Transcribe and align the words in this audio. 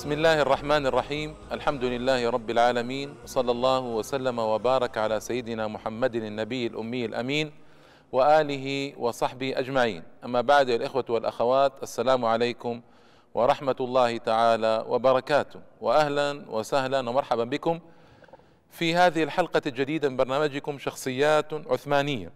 بسم 0.00 0.12
الله 0.12 0.42
الرحمن 0.42 0.86
الرحيم 0.86 1.34
الحمد 1.52 1.84
لله 1.84 2.30
رب 2.30 2.50
العالمين 2.50 3.14
صلى 3.26 3.50
الله 3.50 3.80
وسلم 3.80 4.38
وبارك 4.38 4.98
على 4.98 5.20
سيدنا 5.20 5.68
محمد 5.68 6.14
النبي 6.14 6.66
الأمي 6.66 7.04
الأمين 7.04 7.52
وآله 8.12 8.92
وصحبه 8.98 9.58
أجمعين 9.58 10.02
أما 10.24 10.40
بعد 10.40 10.68
الإخوة 10.68 11.04
والأخوات 11.08 11.72
السلام 11.82 12.24
عليكم 12.24 12.80
ورحمة 13.34 13.76
الله 13.80 14.16
تعالى 14.16 14.84
وبركاته 14.88 15.60
وأهلا 15.80 16.44
وسهلا 16.48 16.98
ومرحبا 16.98 17.44
بكم 17.44 17.80
في 18.70 18.94
هذه 18.94 19.22
الحلقة 19.22 19.62
الجديدة 19.66 20.08
من 20.08 20.16
برنامجكم 20.16 20.78
شخصيات 20.78 21.52
عثمانية 21.52 22.32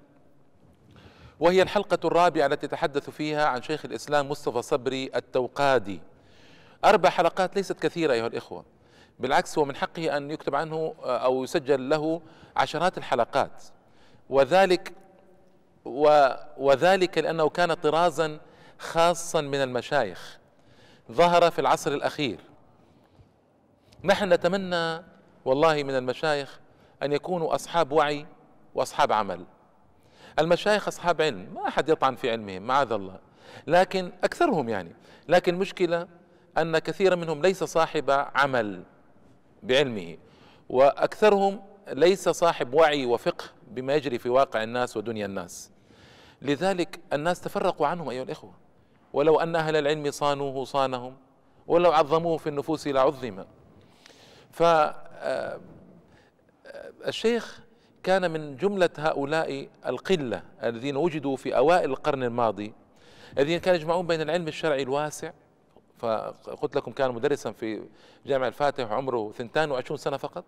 وهي 1.41 1.63
الحلقة 1.63 1.99
الرابعة 2.05 2.47
التي 2.47 2.67
تحدث 2.67 3.11
فيها 3.11 3.47
عن 3.47 3.63
شيخ 3.63 3.85
الإسلام 3.85 4.29
مصطفى 4.29 4.63
صبري 4.63 5.11
التوقادي 5.15 6.01
أربع 6.85 7.11
حلقات 7.11 7.57
ليست 7.57 7.81
كثيرة 7.81 8.13
أيها 8.13 8.27
الإخوة. 8.27 8.65
بالعكس 9.19 9.59
هو 9.59 9.65
من 9.65 9.77
حقه 9.77 10.17
أن 10.17 10.31
يكتب 10.31 10.55
عنه 10.55 10.95
أو 11.05 11.45
يسجل 11.45 11.89
له 11.89 12.21
عشرات 12.57 12.99
الحلقات. 12.99 13.65
وذلك 14.31 14.93
و 15.85 16.29
وذلك 16.57 17.19
لأنه 17.19 17.49
كان 17.49 17.75
طرازا 17.75 18.39
خاصا 18.79 19.41
من 19.41 19.63
المشايخ. 19.63 20.39
ظهر 21.13 21.51
في 21.51 21.59
العصر 21.59 21.93
الأخير. 21.93 22.39
نحن 24.05 24.33
نتمنى 24.33 25.03
والله 25.45 25.83
من 25.83 25.97
المشايخ 25.97 26.61
أن 27.03 27.13
يكونوا 27.13 27.55
أصحاب 27.55 27.93
وعي 27.93 28.27
وأصحاب 28.75 29.13
عمل. 29.13 29.45
المشايخ 30.39 30.89
أصحاب 30.89 31.23
علم 31.23 31.55
ما 31.55 31.69
أحد 31.69 31.89
يطعن 31.89 32.15
في 32.17 32.31
علمهم 32.31 32.63
معاذ 32.63 32.93
الله. 32.93 33.19
لكن 33.67 34.13
أكثرهم 34.25 34.69
يعني. 34.69 34.93
لكن 35.29 35.55
مشكلة 35.55 36.09
أن 36.59 36.79
كثيرا 36.79 37.15
منهم 37.15 37.43
ليس 37.43 37.65
صاحب 37.65 38.11
عمل 38.11 38.83
بعلمه 39.63 40.17
وأكثرهم 40.69 41.61
ليس 41.89 42.29
صاحب 42.29 42.75
وعي 42.75 43.07
وفقه 43.07 43.45
بما 43.69 43.95
يجري 43.95 44.19
في 44.19 44.29
واقع 44.29 44.63
الناس 44.63 44.97
ودنيا 44.97 45.27
الناس. 45.27 45.71
لذلك 46.43 47.01
الناس 47.13 47.41
تفرقوا 47.41 47.87
عنهم 47.87 48.09
أيها 48.11 48.23
الإخوة. 48.23 48.53
ولو 49.13 49.41
أن 49.41 49.57
أهل 49.57 49.77
العلم 49.77 50.11
صانوه 50.11 50.65
صانهم 50.65 51.17
ولو 51.67 51.93
عظموه 51.93 52.37
في 52.37 52.49
النفوس 52.49 52.87
لعظم 52.87 53.45
فالشيخ 57.01 57.61
كان 58.03 58.31
من 58.31 58.57
جملة 58.57 58.91
هؤلاء 58.99 59.69
القلة 59.87 60.43
الذين 60.63 60.97
وجدوا 60.97 61.37
في 61.37 61.57
أوائل 61.57 61.91
القرن 61.91 62.23
الماضي 62.23 62.75
الذين 63.39 63.59
كانوا 63.59 63.81
يجمعون 63.81 64.07
بين 64.07 64.21
العلم 64.21 64.49
الشرعي 64.49 64.83
الواسع 64.83 65.33
فقلت 65.99 66.77
لكم 66.77 66.93
كان 66.93 67.13
مدرسا 67.13 67.53
في 67.53 67.83
جامع 68.27 68.47
الفاتح 68.49 68.93
عمره 68.93 69.31
22 69.31 69.97
سنة 69.97 70.17
فقط. 70.17 70.45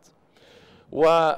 و 0.93 1.33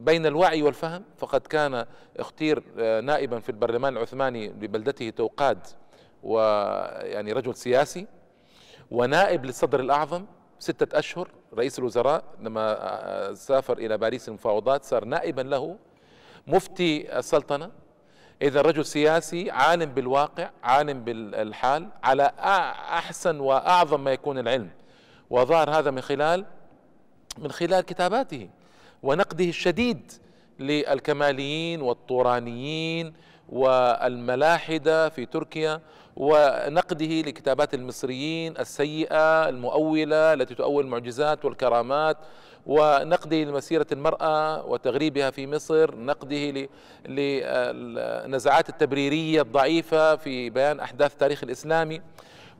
بين 0.00 0.26
الوعي 0.26 0.62
والفهم 0.62 1.04
فقد 1.18 1.40
كان 1.40 1.86
اختير 2.16 2.62
نائبا 3.00 3.40
في 3.40 3.48
البرلمان 3.48 3.92
العثماني 3.96 4.48
لبلدته 4.48 5.10
توقاد 5.10 5.58
ويعني 6.22 7.32
رجل 7.32 7.54
سياسي 7.54 8.06
ونائب 8.90 9.44
للصدر 9.44 9.80
الأعظم 9.80 10.24
ستة 10.58 10.98
أشهر 10.98 11.28
رئيس 11.54 11.78
الوزراء 11.78 12.24
لما 12.40 13.34
سافر 13.34 13.78
إلى 13.78 13.98
باريس 13.98 14.28
المفاوضات 14.28 14.84
صار 14.84 15.04
نائبا 15.04 15.40
له 15.42 15.76
مفتي 16.46 17.18
السلطنة 17.18 17.70
إذا 18.42 18.60
رجل 18.60 18.84
سياسي 18.84 19.50
عالم 19.50 19.94
بالواقع 19.94 20.50
عالم 20.62 21.04
بالحال 21.04 21.88
على 22.04 22.32
أحسن 22.98 23.40
وأعظم 23.40 24.04
ما 24.04 24.12
يكون 24.12 24.38
العلم 24.38 24.70
وظهر 25.30 25.70
هذا 25.70 25.90
من 25.90 26.00
خلال 26.00 26.44
من 27.38 27.50
خلال 27.50 27.80
كتاباته 27.80 28.48
ونقده 29.02 29.44
الشديد 29.44 30.12
للكماليين 30.58 31.82
والطورانيين 31.82 33.14
والملاحدة 33.48 35.08
في 35.08 35.26
تركيا 35.26 35.80
ونقده 36.16 37.20
لكتابات 37.20 37.74
المصريين 37.74 38.56
السيئة 38.58 39.48
المؤولة 39.48 40.32
التي 40.32 40.54
تؤول 40.54 40.84
المعجزات 40.84 41.44
والكرامات 41.44 42.16
ونقده 42.66 43.36
لمسيرة 43.44 43.86
المرأة 43.92 44.66
وتغريبها 44.66 45.30
في 45.30 45.46
مصر 45.46 45.96
نقده 45.96 46.68
للنزعات 47.06 48.68
التبريرية 48.68 49.42
الضعيفة 49.42 50.16
في 50.16 50.50
بيان 50.50 50.80
أحداث 50.80 51.12
التاريخ 51.12 51.44
الإسلامي. 51.44 52.02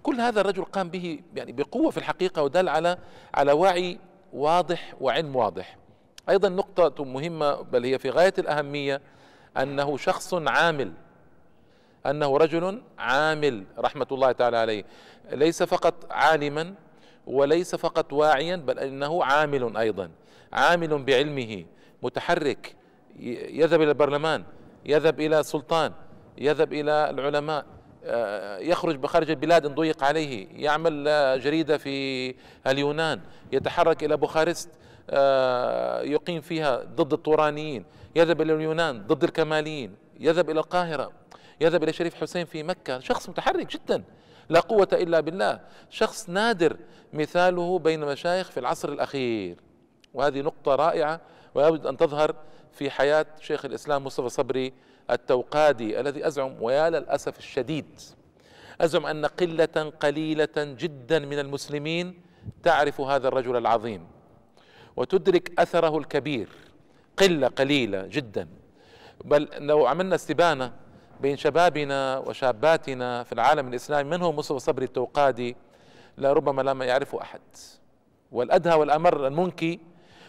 كل 0.03 0.21
هذا 0.21 0.41
الرجل 0.41 0.65
قام 0.65 0.89
به 0.89 1.21
يعني 1.37 1.53
بقوة 1.53 1.91
في 1.91 1.99
الحقيقة 1.99 2.43
ودل 2.43 2.69
على 2.69 2.99
على 3.35 3.53
وعي 3.53 3.99
واضح 4.33 4.95
وعلم 5.01 5.37
واضح. 5.37 5.77
أيضا 6.29 6.49
نقطة 6.49 7.05
مهمة 7.05 7.55
بل 7.63 7.85
هي 7.85 7.99
في 7.99 8.11
غاية 8.11 8.35
الأهمية 8.39 9.01
أنه 9.57 9.97
شخص 9.97 10.35
عامل 10.35 10.93
أنه 12.07 12.37
رجل 12.37 12.83
عامل 12.99 13.65
رحمة 13.79 14.07
الله 14.13 14.33
تعالى 14.33 14.57
عليه. 14.57 14.85
ليس 15.33 15.63
فقط 15.63 15.95
عالما 16.11 16.75
وليس 17.27 17.75
فقط 17.75 18.13
واعيا 18.13 18.57
بل 18.57 18.79
إنه 18.79 19.25
عامل 19.25 19.77
أيضا. 19.77 20.11
عامل 20.53 21.03
بعلمه 21.03 21.65
متحرك 22.03 22.77
يذهب 23.19 23.83
إلى 23.83 23.91
البرلمان 23.91 24.45
يذهب 24.85 25.21
إلى 25.21 25.41
السلطان 25.41 25.93
يذهب 26.39 26.73
إلى 26.73 27.11
العلماء 27.11 27.65
يخرج 28.61 28.97
بخارج 28.97 29.31
البلاد 29.31 29.67
إن 29.67 29.75
ضيق 29.75 30.05
عليه 30.05 30.47
يعمل 30.53 31.05
جريدة 31.41 31.79
في 31.79 32.35
اليونان 32.67 33.21
يتحرك 33.53 34.05
إلى 34.05 34.17
بوخارست 34.17 34.71
يقيم 36.13 36.41
فيها 36.41 36.77
ضد 36.77 37.13
الطورانيين 37.13 37.85
يذهب 38.17 38.41
إلى 38.41 38.55
اليونان 38.55 39.07
ضد 39.07 39.25
الكماليين 39.25 39.95
يذهب 40.21 40.51
إلى 40.51 40.61
القاهرة. 40.61 41.13
يذهب 41.61 41.83
إلى 41.83 41.93
شريف 41.93 42.15
حسين 42.15 42.45
في 42.45 42.63
مكة. 42.63 43.01
شخص 43.01 43.29
متحرك 43.29 43.73
جدا 43.73 44.05
لا 44.49 44.61
قوة 44.61 44.89
إلا 44.93 45.21
بالله. 45.21 45.61
شخص 45.91 46.29
نادر 46.29 46.77
مثاله 47.13 47.79
بين 47.79 48.01
مشايخ 48.01 48.51
في 48.51 48.61
العصر 48.61 48.89
الأخير. 48.89 49.57
وهذه 50.15 50.41
نقطة 50.41 50.75
رائعة 50.75 51.21
ويجب 51.55 51.87
أن 51.87 51.97
تظهر 51.97 52.35
في 52.73 52.91
حياة 52.91 53.27
شيخ 53.41 53.65
الإسلام 53.65 54.05
مصطفى 54.05 54.29
صبري 54.29 54.73
التوقادي 55.11 56.01
الذي 56.01 56.27
أزعم 56.27 56.63
ويا 56.63 56.91
للأسف 56.91 57.39
الشديد 57.39 58.01
أزعم 58.81 59.07
أن 59.07 59.27
قلة 59.27 59.93
قليلة 60.01 60.49
جدا 60.57 61.19
من 61.19 61.39
المسلمين 61.39 62.21
تعرف 62.63 63.01
هذا 63.01 63.29
الرجل 63.29 63.57
العظيم. 63.57 64.07
وتدرك 64.97 65.61
أثره 65.61 65.99
الكبير. 65.99 66.49
قلة 67.17 67.49
قليلة 67.49 68.07
جدا. 68.07 68.49
بل 69.25 69.49
لو 69.59 69.87
عملنا 69.87 70.15
استبانة 70.15 70.73
بين 71.21 71.37
شبابنا 71.37 72.19
وشاباتنا 72.19 73.23
في 73.23 73.33
العالم 73.33 73.69
الإسلامي 73.69 74.11
من 74.11 74.23
هو 74.23 74.33
مصطفى 74.33 74.59
صبري 74.59 74.85
التوقادي؟ 74.85 75.57
لربما 76.19 76.63
لم 76.63 76.83
يعرفه 76.83 77.23
أحد. 77.23 77.41
والأدهى 78.33 78.75
والأمر 78.75 79.27
المنكي 79.27 79.81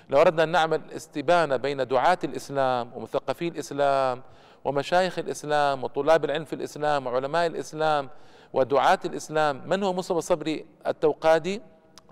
لو 0.09 0.21
أردنا 0.21 0.43
أن 0.43 0.49
نعمل 0.49 0.81
استبانة 0.95 1.55
بين 1.55 1.87
دعاة 1.87 2.17
الإسلام 2.23 2.91
ومثقفي 2.95 3.47
الإسلام 3.47 4.21
ومشايخ 4.65 5.19
الإسلام 5.19 5.83
وطلاب 5.83 6.25
العلم 6.25 6.45
في 6.45 6.53
الإسلام 6.53 7.07
وعلماء 7.07 7.47
الإسلام 7.47 8.09
ودعاة 8.53 8.99
الإسلام 9.05 9.61
من 9.69 9.83
هو 9.83 9.93
مصطفى 9.93 10.21
صبري 10.21 10.65
التوقادي؟ 10.87 11.61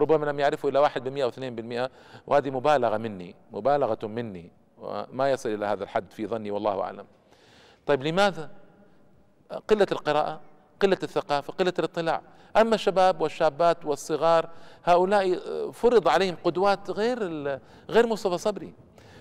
ربما 0.02 0.26
لم 0.26 0.40
يعرفه 0.40 0.70
إلا 0.70 0.80
واحد 0.80 1.04
بالمئة 1.04 1.24
أو 1.24 1.30
اثنين 1.30 1.56
بالمئة. 1.56 1.90
وهذه 2.28 2.50
مبالغة 2.50 2.98
مني 2.98 3.36
مبالغة 3.52 4.08
مني 4.08 4.52
وما 4.78 5.32
يصل 5.32 5.50
إلى 5.50 5.66
هذا 5.66 5.84
الحد 5.84 6.12
في 6.12 6.28
ظني 6.28 6.52
والله 6.52 6.82
أعلم. 6.82 7.06
طيب 7.86 8.04
لماذا؟ 8.04 8.50
قلة 9.70 9.88
القراءة 9.92 10.40
قلة 10.82 10.98
الثقافة 11.04 11.54
قلة 11.54 11.74
الاطلاع. 11.80 12.22
أما 12.58 12.76
الشباب 12.76 13.22
والشابات 13.22 13.86
والصغار 13.86 14.50
هؤلاء 14.84 15.40
فرض 15.72 16.08
عليهم 16.08 16.38
قدوات 16.44 16.90
غير 16.90 17.20
غير 17.90 18.08
مصطفى 18.08 18.38
صبري. 18.38 18.74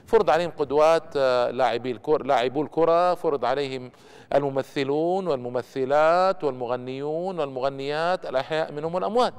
فرض 0.06 0.30
عليهم 0.30 0.50
قدوات 0.50 1.16
لاعبي 1.54 1.90
الكرة 1.90 2.22
لاعبو 2.22 2.62
الكرة 2.62 3.14
فرض 3.14 3.44
عليهم 3.44 3.92
الممثلون 4.34 5.26
والممثلات 5.26 6.44
والمغنيون 6.44 7.40
والمغنيات 7.40 8.26
الأحياء 8.26 8.72
منهم 8.72 8.94
والأموات. 8.94 9.34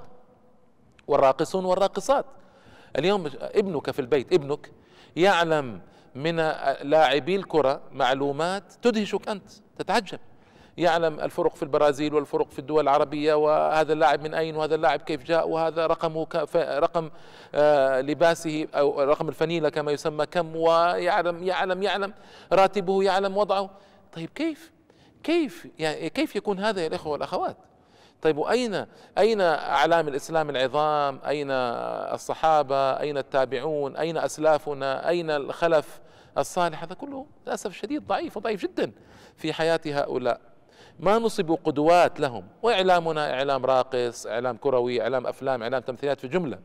والراقصون 1.08 1.66
والراقصات. 1.66 2.26
اليوم 2.98 3.30
ابنك 3.42 3.92
في 3.92 4.00
البيت 4.00 4.34
ابنك 4.34 4.72
يعلم 5.16 5.82
من 6.16 6.36
لاعبي 6.82 7.36
الكرة 7.36 7.82
معلومات 7.92 8.64
تدهشك 8.82 9.30
أنت 9.30 9.52
تتعجب. 9.78 10.20
يعلم 10.78 11.20
الفرق 11.20 11.56
في 11.56 11.64
البرازيل 11.64 12.14
والفرق 12.14 12.50
في 12.50 12.60
الدول 12.60 12.84
العربية 12.84 13.34
وهذا 13.34 13.94
اللاعب 13.94 14.22
من 14.22 14.34
أين 14.34 14.56
وهذا 14.56 14.76
اللاعب 14.76 15.00
كيف 15.00 15.24
جاء 15.24 15.50
وهذا 15.50 15.88
رقمه 15.88 16.28
رقم 16.56 17.10
لباسه 18.02 18.68
أو 18.76 19.02
رقم 19.02 19.30
الفنيلة 19.30 19.70
كما 19.70 19.92
يسمى 19.92 20.26
كم 20.26 20.56
ويعلم 20.56 21.44
يعلم 21.44 21.84
يعلم 21.84 22.14
راتبه 22.54 23.04
يعلم 23.04 23.38
وضعه. 23.38 23.70
طيب 24.14 24.30
كيف؟ 24.36 24.72
كيف 25.24 25.68
يعني 25.80 26.10
كيف 26.10 26.36
يكون 26.36 26.60
هذا 26.60 26.82
يا 26.82 26.88
الإخوة 26.88 27.12
والأخوات؟ 27.12 27.58
طيب 28.22 28.38
وأين 28.38 28.86
أين 29.18 29.42
أعلام 29.42 30.08
الإسلام 30.08 30.50
العظام؟ 30.50 31.20
أين 31.28 31.52
الصحابة؟ 31.52 33.00
أين 33.00 33.18
التابعون؟ 33.18 33.96
أين 33.96 34.18
أسلافنا؟ 34.18 35.10
أين 35.10 35.30
الخلف 35.30 36.00
الصالح؟ 36.38 36.84
هذا 36.84 36.94
كله 36.94 37.26
للأسف 37.48 37.70
الشديد 37.70 38.08
ضعيف 38.08 38.38
وضعيف 38.38 38.62
جدا 38.62 38.92
في 39.36 39.54
حياة 39.54 39.80
هؤلاء. 39.86 40.51
ما 41.02 41.20
نصبوا 41.20 41.58
قدوات 41.64 42.20
لهم. 42.20 42.44
وإعلامنا 42.62 43.34
إعلام 43.34 43.66
راقص 43.66 44.28
إعلام 44.28 44.58
كروي 44.58 45.02
إعلام 45.02 45.28
أفلام 45.28 45.64
إعلام 45.64 45.82
تمثيلات 45.82 46.20
في 46.20 46.28
جملة. 46.28 46.60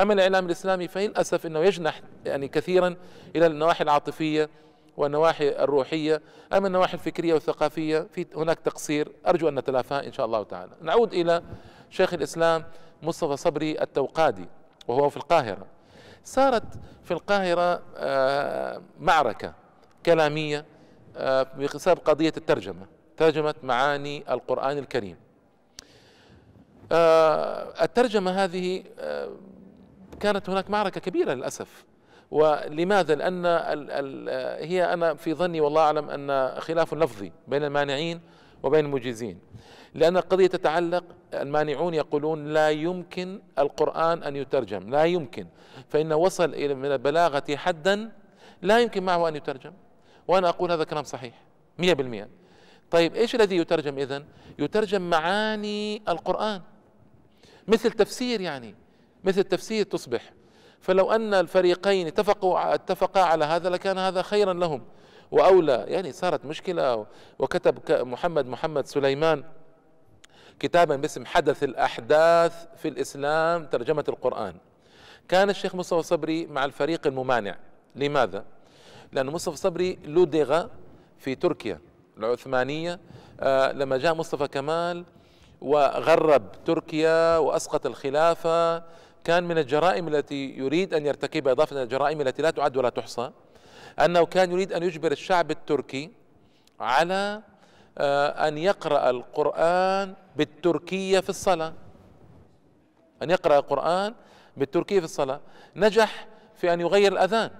أما 0.00 0.12
الإعلام 0.12 0.46
الإسلامي 0.46 0.88
فللأسف 0.88 1.46
أنه 1.46 1.60
يجنح 1.60 2.00
يعني 2.24 2.48
كثيرا 2.48 2.96
إلى 3.36 3.46
النواحي 3.46 3.84
العاطفية 3.84 4.48
والنواحي 4.96 5.48
الروحية. 5.48 6.22
أما 6.52 6.66
النواحي 6.66 6.94
الفكرية 6.94 7.34
والثقافية 7.34 8.06
في 8.14 8.26
هناك 8.36 8.58
تقصير. 8.58 9.12
أرجو 9.26 9.48
أن 9.48 9.54
نتلافاه 9.58 10.06
إن 10.06 10.12
شاء 10.12 10.26
الله 10.26 10.42
تعالى. 10.42 10.72
نعود 10.82 11.14
إلى 11.14 11.42
شيخ 11.90 12.14
الإسلام 12.14 12.64
مصطفى 13.02 13.36
صبري 13.36 13.82
التوقادي 13.82 14.48
وهو 14.88 15.08
في 15.08 15.16
القاهرة. 15.16 15.66
صارت 16.24 16.64
في 17.04 17.10
القاهرة 17.10 17.82
آه، 17.96 18.82
معركة 19.00 19.54
كلامية 20.06 20.64
آه، 21.16 21.46
بسبب 21.58 21.98
قضية 21.98 22.32
الترجمة. 22.36 22.93
ترجمة 23.16 23.54
معاني 23.62 24.32
القرآن 24.32 24.78
الكريم. 24.78 25.16
آه، 26.92 27.84
الترجمة 27.84 28.30
هذه 28.30 28.82
كانت 30.20 30.50
هناك 30.50 30.70
معركة 30.70 31.00
كبيرة 31.00 31.32
للأسف. 31.32 31.84
ولماذا؟ 32.30 33.14
لأن 33.14 33.46
ال 33.46 34.28
هي 34.68 34.92
أنا 34.92 35.14
في 35.14 35.34
ظني 35.34 35.60
والله 35.60 35.82
أعلم 35.82 36.10
أن 36.10 36.60
خلاف 36.60 36.94
لفظي 36.94 37.32
بين 37.48 37.64
المانعين 37.64 38.20
وبين 38.62 38.84
المجيزين. 38.84 39.38
لأن 39.94 40.16
القضية 40.16 40.46
تتعلق 40.46 41.04
المانعون 41.34 41.94
يقولون 41.94 42.44
لا 42.52 42.70
يمكن 42.70 43.40
القرآن 43.58 44.22
أن 44.22 44.36
يترجم 44.36 44.90
لا 44.90 45.04
يمكن. 45.04 45.46
فإنه 45.88 46.16
وصل 46.16 46.54
إلى 46.54 46.74
من 46.74 46.92
البلاغة 46.92 47.56
حدا 47.56 48.12
لا 48.62 48.80
يمكن 48.80 49.02
معه 49.02 49.28
أن 49.28 49.36
يترجم. 49.36 49.72
وأنا 50.28 50.48
أقول 50.48 50.72
هذا 50.72 50.84
كلام 50.84 51.04
صحيح 51.04 51.34
مية 51.78 51.92
بالمئة 51.92 52.28
طيب 52.90 53.14
إيش 53.14 53.34
الذي 53.34 53.56
يترجم 53.56 53.98
إذن؟ 53.98 54.24
يترجم 54.58 55.10
معاني 55.10 56.02
القرآن 56.08 56.62
مثل 57.68 57.90
تفسير 57.90 58.40
يعني 58.40 58.74
مثل 59.24 59.44
تفسير 59.44 59.84
تصبح. 59.84 60.32
فلو 60.80 61.12
أن 61.12 61.34
الفريقين 61.34 62.06
اتفقوا 62.06 62.74
اتفقا 62.74 63.20
على 63.20 63.44
هذا 63.44 63.70
لكان 63.70 63.98
هذا 63.98 64.22
خيرا 64.22 64.52
لهم. 64.52 64.82
وأولى 65.30 65.84
يعني 65.88 66.12
صارت 66.12 66.44
مشكلة. 66.44 67.06
وكتب 67.38 67.78
محمد 67.90 68.46
محمد 68.46 68.86
سليمان 68.86 69.44
كتابا 70.60 70.96
باسم 70.96 71.26
حدث 71.26 71.64
الأحداث 71.64 72.66
في 72.76 72.88
الإسلام 72.88 73.66
ترجمة 73.66 74.04
القرآن. 74.08 74.54
كان 75.28 75.50
الشيخ 75.50 75.74
مصطفى 75.74 76.02
صبري 76.02 76.46
مع 76.46 76.64
الفريق 76.64 77.06
الممانع. 77.06 77.56
لماذا؟ 77.96 78.44
لأن 79.12 79.26
مصطفى 79.26 79.56
صبري 79.56 79.98
لدغ 80.04 80.66
في 81.18 81.34
تركيا. 81.34 81.80
العثمانية 82.18 83.00
آه 83.40 83.72
لما 83.72 83.96
جاء 83.96 84.14
مصطفى 84.14 84.48
كمال 84.48 85.04
وغرب 85.60 86.42
تركيا 86.64 87.38
وأسقط 87.38 87.86
الخلافة 87.86 88.82
كان 89.24 89.44
من 89.44 89.58
الجرائم 89.58 90.08
التي 90.08 90.50
يريد 90.50 90.94
أن 90.94 91.06
يرتكبها 91.06 91.52
إضافة 91.52 91.76
إلى 91.76 91.82
الجرائم 91.82 92.20
التي 92.20 92.42
لا 92.42 92.50
تعد 92.50 92.76
ولا 92.76 92.88
تحصى 92.88 93.30
أنه 93.98 94.26
كان 94.26 94.52
يريد 94.52 94.72
أن 94.72 94.82
يجبر 94.82 95.12
الشعب 95.12 95.50
التركي 95.50 96.10
على 96.80 97.42
آه، 97.98 98.48
أن 98.48 98.58
يقرأ 98.58 99.10
القرآن 99.10 100.14
بالتركية 100.36 101.20
في 101.20 101.28
الصلاة. 101.28 101.72
أن 103.22 103.30
يقرأ 103.30 103.58
القرآن 103.58 104.14
بالتركية 104.56 104.98
في 104.98 105.04
الصلاة. 105.04 105.40
نجح 105.76 106.26
في 106.56 106.72
أن 106.72 106.80
يغير 106.80 107.12
الأذان. 107.12 107.50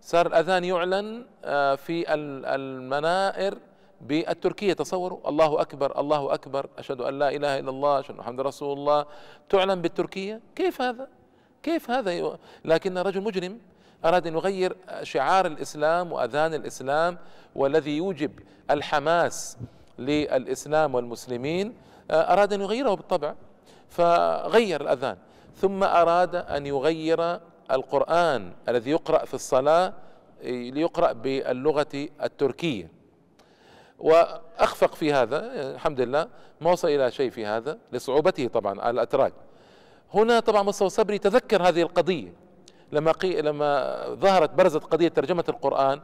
صار 0.00 0.26
الأذان 0.26 0.64
يعلن 0.64 1.26
آه، 1.44 1.74
في 1.74 2.14
المنائر 2.14 3.58
بالتركية. 4.00 4.72
تصوروا. 4.72 5.28
الله 5.28 5.60
أكبر 5.60 6.00
الله 6.00 6.34
أكبر. 6.34 6.68
أشهد 6.78 7.00
أن 7.00 7.18
لا 7.18 7.28
إله 7.28 7.58
إلا 7.58 7.70
الله 7.70 8.00
أشهد 8.00 8.16
محمد 8.16 8.40
رسول 8.40 8.78
الله. 8.78 9.06
تعلن 9.48 9.82
بالتركية؟ 9.82 10.40
كيف 10.56 10.82
هذا؟ 10.82 11.08
كيف 11.62 11.90
هذا؟ 11.90 12.38
لكن 12.64 12.98
رجل 12.98 13.20
مجرم 13.20 13.58
أراد 14.04 14.26
أن 14.26 14.34
يغير 14.34 14.76
شعار 15.02 15.46
الإسلام 15.46 16.12
وأذان 16.12 16.54
الإسلام 16.54 17.18
والذي 17.54 17.96
يوجب 17.96 18.30
الحماس 18.70 19.58
للإسلام 19.98 20.94
والمسلمين 20.94 21.74
آه، 22.10 22.32
أراد 22.32 22.52
أن 22.52 22.60
يغيره 22.60 22.94
بالطبع 22.94 23.34
فغير 23.88 24.80
الأذان. 24.80 25.16
ثم 25.56 25.84
أراد 25.84 26.34
أن 26.34 26.66
يغير 26.66 27.40
القرآن 27.70 28.52
الذي 28.68 28.90
يقرأ 28.90 29.24
في 29.24 29.34
الصلاة 29.34 29.92
ليقرأ 30.44 31.12
باللغة 31.12 32.08
التركية. 32.22 32.90
وأخفق 33.98 34.94
في 34.94 35.12
هذا 35.12 35.70
الحمد 35.70 36.00
لله 36.00 36.28
ما 36.60 36.72
وصل 36.72 36.88
إلى 36.88 37.10
شيء 37.10 37.30
في 37.30 37.46
هذا 37.46 37.78
لصعوبته 37.92 38.46
طبعا 38.46 38.80
على 38.80 38.90
الأتراك. 38.90 39.32
هنا 40.14 40.40
طبعا 40.40 40.62
مصطفى 40.62 40.88
صبري 40.88 41.18
تذكر 41.18 41.62
هذه 41.68 41.82
القضية. 41.82 42.32
لما 42.92 43.12
قي 43.12 43.42
لما 43.42 43.96
ظهرت 44.14 44.50
برزت 44.50 44.84
قضية 44.84 45.08
ترجمة 45.08 45.44
القرآن 45.48 46.00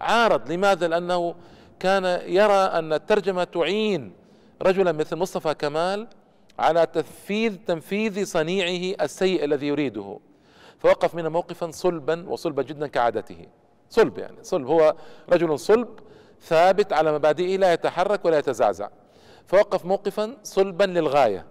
عارض 0.00 0.52
لماذا؟ 0.52 0.88
لأنه 0.88 1.34
كان 1.80 2.04
يرى 2.26 2.52
أن 2.52 2.92
الترجمة 2.92 3.44
تعين 3.44 4.12
رجلا 4.62 4.92
مثل 4.92 5.16
مصطفى 5.16 5.54
كمال 5.54 6.06
على 6.58 6.86
تنفيذ 6.86 7.56
تنفيذ 7.66 8.24
صنيعه 8.24 9.04
السيء 9.04 9.44
الذي 9.44 9.66
يريده. 9.66 10.18
فوقف 10.78 11.14
منه 11.14 11.28
موقفا 11.28 11.70
صلبا 11.70 12.28
وصلبا 12.28 12.62
جدا 12.62 12.86
كعادته. 12.86 13.46
صلب 13.90 14.18
يعني 14.18 14.36
صلب. 14.42 14.66
هو 14.66 14.94
رجل 15.32 15.58
صلب 15.58 15.88
ثابت 16.42 16.92
على 16.92 17.12
مبادئه 17.12 17.56
لا 17.56 17.72
يتحرك 17.72 18.24
ولا 18.24 18.38
يتزعزع. 18.38 18.88
فوقف 19.46 19.84
موقفا 19.84 20.36
صلبا 20.42 20.84
للغاية. 20.84 21.46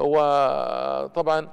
وطبعا 0.00 1.48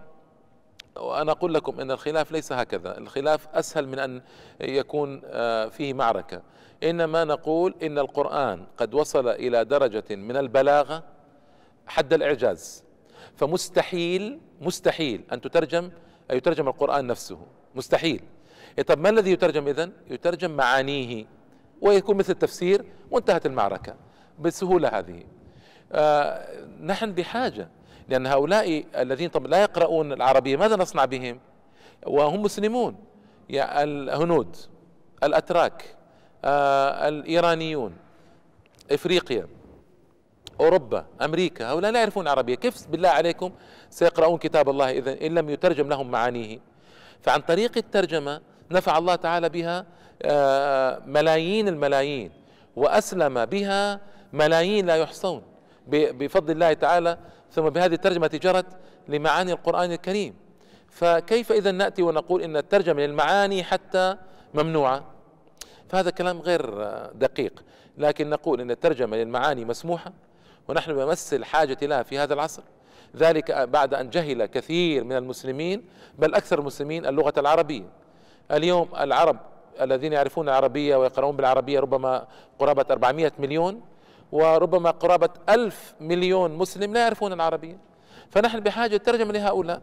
وأنا 0.95 1.31
أقول 1.31 1.53
لكم 1.53 1.79
أن 1.79 1.91
الخلاف 1.91 2.31
ليس 2.31 2.51
هكذا. 2.51 2.97
الخلاف 2.97 3.47
أسهل 3.53 3.87
من 3.87 3.99
أن 3.99 4.21
يكون 4.61 5.21
آه، 5.25 5.67
فيه 5.67 5.93
معركة. 5.93 6.41
إنما 6.83 7.23
نقول 7.23 7.75
إن 7.83 7.99
القرآن 7.99 8.65
قد 8.77 8.93
وصل 8.93 9.27
إلى 9.27 9.65
درجة 9.65 10.15
من 10.15 10.37
البلاغة 10.37 11.03
حد 11.87 12.13
الإعجاز. 12.13 12.83
فمستحيل 13.35 14.39
مستحيل 14.61 15.23
أن 15.31 15.41
تترجم 15.41 15.91
أن 16.31 16.37
يترجم 16.37 16.67
القرآن 16.67 17.07
نفسه. 17.07 17.39
مستحيل. 17.75 18.23
إيه، 18.77 18.83
طب 18.83 18.99
ما 18.99 19.09
الذي 19.09 19.31
يترجم 19.31 19.67
إذن؟ 19.67 19.91
يترجم 20.09 20.51
معانيه. 20.51 21.25
ويكون 21.83 22.17
مثل 22.17 22.33
التفسير 22.33 22.85
وانتهت 23.11 23.45
المعركة 23.45 23.95
بالسهولة 24.39 24.89
هذه. 24.89 25.23
آه 25.91 26.47
نحن 26.81 27.11
بحاجة 27.13 27.67
لأن 28.09 28.27
هؤلاء 28.27 28.85
الذين 28.95 29.29
طب 29.29 29.47
لا 29.47 29.61
يقرؤون 29.61 30.13
العربية 30.13 30.57
ماذا 30.57 30.75
نصنع 30.75 31.05
بهم؟ 31.05 31.39
وهم 32.05 32.41
مسلمون. 32.41 32.95
يعني 33.49 33.83
الهنود 33.83 34.55
الأتراك 35.23 35.95
آه 36.45 37.07
الإيرانيون 37.07 37.93
إفريقيا 38.91 39.47
أوروبا 40.59 41.05
أمريكا 41.21 41.71
هؤلاء 41.71 41.91
لا 41.91 41.99
يعرفون 41.99 42.23
العربية. 42.23 42.55
كيف 42.55 42.87
بالله 42.87 43.09
عليكم 43.09 43.51
سيقرؤون 43.89 44.37
كتاب 44.37 44.69
الله 44.69 44.91
إذا 44.91 45.25
إن 45.27 45.35
لم 45.35 45.49
يترجم 45.49 45.89
لهم 45.89 46.11
معانيه؟ 46.11 46.59
فعن 47.21 47.41
طريق 47.41 47.77
الترجمة 47.77 48.41
نفع 48.71 48.97
الله 48.97 49.15
تعالى 49.15 49.49
بها 49.49 49.85
آه، 50.21 51.01
ملايين 51.05 51.67
الملايين 51.67 52.31
وأسلم 52.75 53.45
بها 53.45 53.99
ملايين 54.33 54.85
لا 54.85 54.95
يحصون 54.95 55.41
بفضل 55.87 56.51
الله 56.51 56.73
تعالى 56.73 57.17
ثم 57.51 57.69
بهذه 57.69 57.93
الترجمة 57.93 58.39
جرت 58.43 58.65
لمعاني 59.07 59.51
القرآن 59.51 59.91
الكريم. 59.91 60.33
فكيف 60.89 61.51
إذا 61.51 61.71
نأتي 61.71 62.01
ونقول 62.03 62.41
إن 62.41 62.57
الترجمة 62.57 63.01
للمعاني 63.01 63.63
حتى 63.63 64.17
ممنوعة؟ 64.53 65.03
فهذا 65.89 66.09
كلام 66.09 66.39
غير 66.39 66.83
دقيق 67.13 67.63
لكن 67.97 68.29
نقول 68.29 68.61
إن 68.61 68.71
الترجمة 68.71 69.17
للمعاني 69.17 69.65
مسموحة 69.65 70.13
ونحن 70.67 70.93
بمس 70.93 71.33
الحاجة 71.33 71.77
لها 71.81 72.03
في 72.03 72.19
هذا 72.19 72.33
العصر. 72.33 72.63
ذلك 73.17 73.51
بعد 73.51 73.93
أن 73.93 74.09
جهل 74.09 74.45
كثير 74.45 75.03
من 75.03 75.15
المسلمين 75.15 75.85
بل 76.19 76.33
أكثر 76.33 76.59
المسلمين 76.59 77.05
اللغة 77.05 77.33
العربية. 77.37 78.02
اليوم 78.51 78.89
العرب 78.99 79.37
الذين 79.81 80.13
يعرفون 80.13 80.49
العربية 80.49 80.95
ويقرؤون 80.95 81.35
بالعربية 81.35 81.79
ربما 81.79 82.27
قرابة 82.59 82.85
400 82.91 83.31
مليون 83.39 83.81
وربما 84.31 84.91
قرابة 84.91 85.29
ألف 85.49 85.93
مليون 85.99 86.51
مسلم 86.51 86.93
لا 86.93 86.99
يعرفون 86.99 87.33
العربية. 87.33 87.77
فنحن 88.29 88.59
بحاجة 88.59 88.97
ترجمة 88.97 89.33
لهؤلاء. 89.33 89.81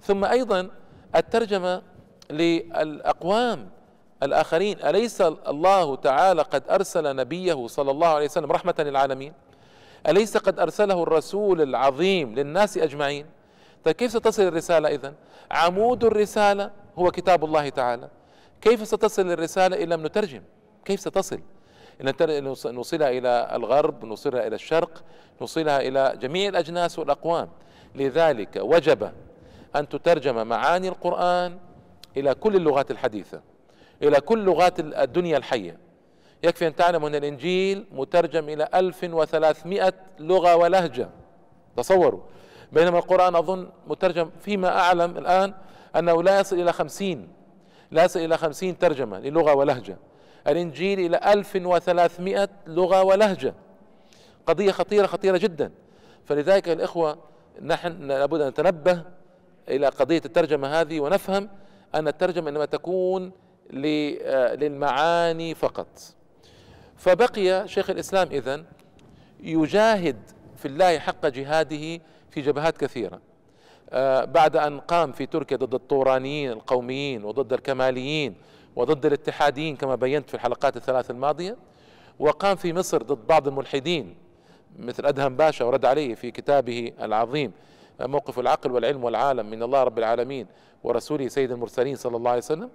ثم 0.00 0.24
أيضا 0.24 0.70
الترجمة 1.16 1.82
للأقوام 2.30 3.68
الآخرين. 4.22 4.78
أليس 4.84 5.20
الله 5.20 5.96
تعالى 5.96 6.42
قد 6.42 6.62
أرسل 6.70 7.16
نبيه 7.16 7.66
صلى 7.66 7.90
الله 7.90 8.08
عليه 8.08 8.26
وسلم 8.26 8.52
رحمة 8.52 8.74
للعالمين؟ 8.78 9.32
أليس 10.08 10.36
قد 10.36 10.60
أرسله 10.60 11.02
الرسول 11.02 11.62
العظيم 11.62 12.34
للناس 12.34 12.78
أجمعين؟ 12.78 13.26
طيب 13.84 13.94
كيف 13.94 14.10
ستصل 14.10 14.42
الرسالة 14.42 14.88
إذن؟ 14.88 15.14
عمود 15.50 16.04
الرسالة 16.04 16.70
هو 17.00 17.10
كتاب 17.10 17.44
الله 17.44 17.68
تعالى. 17.68 18.08
كيف 18.60 18.88
ستصل 18.88 19.30
الرسالة 19.30 19.82
إن 19.82 19.88
لم 19.88 20.06
نترجم 20.06 20.42
كيف 20.84 21.00
ستصل؟ 21.00 21.40
إن 22.00 22.54
نوصلها 22.64 23.10
إلى 23.10 23.50
الغرب 23.52 24.04
نوصلها 24.04 24.46
إلى 24.46 24.54
الشرق 24.54 25.04
نوصلها 25.40 25.80
إلى 25.80 26.16
جميع 26.20 26.48
الأجناس 26.48 26.98
والأقوام. 26.98 27.48
لذلك 27.94 28.56
وجب 28.56 29.12
أن 29.76 29.88
تترجم 29.88 30.46
معاني 30.46 30.88
القرآن 30.88 31.58
إلى 32.16 32.34
كل 32.34 32.56
اللغات 32.56 32.90
الحديثة 32.90 33.40
إلى 34.02 34.20
كل 34.20 34.44
لغات 34.44 34.80
الدنيا 34.80 35.36
الحية. 35.36 35.78
يكفي 36.42 36.66
أن 36.66 36.76
تعلم 36.76 37.04
أن 37.04 37.14
الإنجيل 37.14 37.86
مترجم 37.92 38.48
إلى 38.48 38.68
1300 38.74 39.94
لغة 40.18 40.56
ولهجة. 40.56 41.08
تصوروا. 41.76 42.20
بينما 42.72 42.98
القرآن 42.98 43.36
أظن 43.36 43.68
مترجم 43.86 44.30
فيما 44.40 44.78
أعلم 44.78 45.18
الآن 45.18 45.54
أنه 45.96 46.22
لا 46.22 46.40
يصل 46.40 46.60
إلى 46.60 46.72
خمسين 46.72 47.28
لا 47.90 48.04
يصل 48.04 48.20
إلى 48.20 48.36
خمسين 48.36 48.78
ترجمة 48.78 49.18
للغة 49.18 49.54
ولهجة. 49.54 49.96
الإنجيل 50.48 51.00
إلى 51.00 51.32
1300 51.32 52.48
لغة 52.66 53.02
ولهجة. 53.02 53.54
قضية 54.46 54.70
خطيرة 54.70 55.06
خطيرة 55.06 55.36
جدا. 55.36 55.72
فلذلك 56.24 56.68
الإخوة 56.68 57.18
نحن 57.62 58.08
لابد 58.08 58.40
أن 58.40 58.48
نتنبه 58.48 59.02
إلى 59.68 59.88
قضية 59.88 60.22
الترجمة 60.24 60.80
هذه 60.80 61.00
ونفهم 61.00 61.48
أن 61.94 62.08
الترجمة 62.08 62.48
إنما 62.48 62.64
تكون 62.64 63.32
للمعاني 63.70 65.54
فقط. 65.54 65.88
فبقي 66.96 67.68
شيخ 67.68 67.90
الإسلام 67.90 68.28
إذن 68.28 68.64
يجاهد 69.40 70.16
في 70.56 70.68
الله 70.68 70.98
حق 70.98 71.26
جهاده 71.26 72.00
في 72.30 72.40
جبهات 72.40 72.78
كثيرة. 72.78 73.14
آه، 73.16 73.29
بعد 74.24 74.56
أن 74.56 74.80
قام 74.80 75.12
في 75.12 75.26
تركيا 75.26 75.56
ضد 75.56 75.74
الطورانيين 75.74 76.50
القوميين 76.52 77.24
وضد 77.24 77.52
الكماليين 77.52 78.34
وضد 78.76 79.06
الاتحاديين 79.06 79.76
كما 79.76 79.94
بينت 79.94 80.28
في 80.28 80.34
الحلقات 80.34 80.76
الثلاث 80.76 81.10
الماضية 81.10 81.56
وقام 82.18 82.56
في 82.56 82.72
مصر 82.72 83.02
ضد 83.02 83.26
بعض 83.26 83.48
الملحدين 83.48 84.14
مثل 84.78 85.06
أدهم 85.06 85.36
باشا 85.36 85.64
ورد 85.64 85.84
عليه 85.84 86.14
في 86.14 86.30
كتابه 86.30 86.92
العظيم 87.00 87.52
موقف 88.00 88.38
العقل 88.38 88.72
والعلم 88.72 89.04
والعالم 89.04 89.50
من 89.50 89.62
الله 89.62 89.82
رب 89.82 89.98
العالمين 89.98 90.46
ورسوله 90.84 91.28
سيد 91.28 91.50
المرسلين 91.52 91.96
صلى 91.96 92.16
الله 92.16 92.30
عليه 92.30 92.42
وسلم 92.42 92.70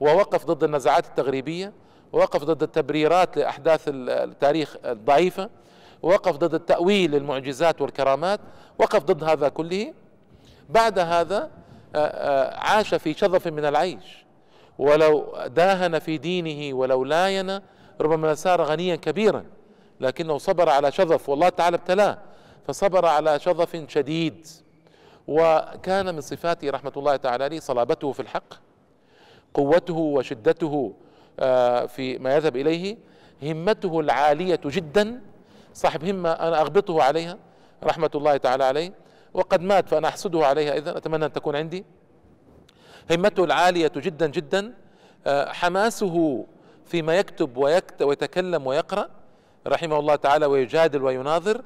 ووقف 0.00 0.44
ضد 0.46 0.64
النزعات 0.64 1.06
التغريبية 1.06 1.72
ووقف 2.12 2.44
ضد 2.44 2.62
التبريرات 2.62 3.36
لأحداث 3.36 3.82
التاريخ 3.88 4.76
الضعيفة 4.84 5.50
وقف 6.02 6.36
ضد 6.36 6.54
التأويل 6.54 7.10
للمعجزات 7.10 7.80
والكرامات 7.80 8.40
وقف 8.78 9.02
ضد 9.04 9.24
هذا 9.24 9.48
كله 9.48 9.94
بعد 10.68 10.98
هذا 10.98 11.50
آه، 11.94 11.98
آه، 11.98 12.56
عاش 12.56 12.94
في 12.94 13.14
شظف 13.14 13.46
من 13.46 13.64
العيش. 13.64 14.24
ولو 14.78 15.36
داهن 15.46 15.98
في 15.98 16.18
دينه 16.18 16.76
ولو 16.76 17.04
لاين 17.04 17.60
ربما 18.00 18.34
صار 18.34 18.62
غنيا 18.62 18.96
كبيرا 18.96 19.44
لكنه 20.00 20.38
صبر 20.38 20.68
على 20.68 20.92
شظف. 20.92 21.28
والله 21.28 21.48
تعالى 21.48 21.76
ابتلاه 21.76 22.18
فصبر 22.68 23.06
على 23.06 23.38
شظف 23.38 23.84
شديد. 23.88 24.46
وكان 25.28 26.14
من 26.14 26.20
صفاته 26.20 26.70
رحمة 26.70 26.92
الله 26.96 27.16
تعالى 27.16 27.44
عليه 27.44 27.60
صلابته 27.60 28.12
في 28.12 28.20
الحق 28.20 28.54
قوته 29.54 29.94
وشدته 29.94 30.92
آه، 31.40 31.86
في 31.86 32.18
ما 32.18 32.36
يذهب 32.36 32.56
إليه 32.56 32.96
همته 33.42 34.00
العالية 34.00 34.60
جدا 34.64 35.20
صاحب 35.74 36.04
همة 36.04 36.32
أنا 36.32 36.60
أغبطه 36.60 37.02
عليها 37.02 37.38
رحمة 37.84 38.10
الله 38.14 38.36
تعالى 38.36 38.64
عليه. 38.64 38.92
وقد 39.34 39.62
مات 39.62 39.88
فأنا 39.88 40.08
أحسده 40.08 40.46
عليها 40.46 40.76
إذا 40.76 40.96
أتمنى 40.96 41.24
أن 41.24 41.32
تكون 41.32 41.56
عندي. 41.56 41.84
همته 43.10 43.44
العالية 43.44 43.92
جدا 43.96 44.26
جدا 44.26 44.72
آه، 45.26 45.52
حماسه 45.52 46.46
فيما 46.86 47.18
يكتب 47.18 47.56
ويكتب 47.56 48.06
ويتكلم 48.06 48.66
ويقرأ 48.66 49.08
رحمه 49.66 49.98
الله 49.98 50.16
تعالى 50.16 50.46
ويجادل 50.46 51.02
ويناظر. 51.02 51.62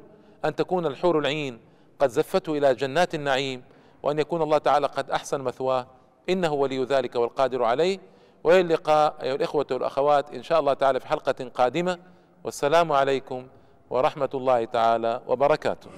أن 0.45 0.55
تكون 0.55 0.87
الحور 0.87 1.19
العين 1.19 1.59
قد 1.99 2.09
زفته 2.09 2.59
إلى 2.59 2.75
جنات 2.75 3.15
النعيم 3.15 3.63
وأن 4.03 4.19
يكون 4.19 4.43
الله 4.43 4.59
تعالى 4.59 4.87
قد 4.87 5.11
أحسن 5.11 5.41
مثواه. 5.41 5.87
إنه 6.29 6.53
ولي 6.53 6.85
ذلك 6.85 7.15
والقادر 7.15 7.65
عليه. 7.65 7.99
وإلى 8.45 8.61
اللقاء 8.61 9.17
أيها 9.23 9.35
الإخوة 9.35 9.67
والأخوات 9.71 10.35
إن 10.35 10.43
شاء 10.43 10.61
الله 10.61 10.75
تعالى 10.75 11.01
في 11.01 11.09
حلقة 11.09 11.51
قادمة. 11.55 11.99
والسلام 12.45 12.93
عليكم 12.93 13.47
ورحمة 13.93 14.33
الله 14.35 14.65
تعالى 14.65 15.21
وبركاته. 15.29 15.89